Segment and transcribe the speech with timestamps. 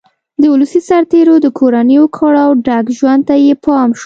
[0.41, 3.99] د ولسي سرتېرو د کورنیو کړاوه ډک ژوند ته یې پام شو